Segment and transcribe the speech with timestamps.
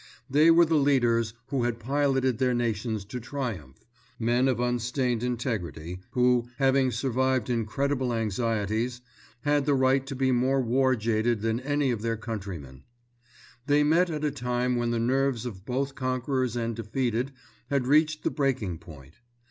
[0.27, 6.49] They were the leaders who had piloted their nations to triumph—men of unstained integrity who,
[6.57, 9.01] having survived incredible anxieties,
[9.41, 12.81] had the right to be more war jaded than any of their countrymen.
[13.67, 17.31] They met at a time when the nerves of both conquerors and defeated
[17.69, 19.19] had reached the breaking point.